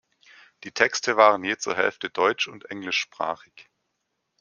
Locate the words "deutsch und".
2.09-2.65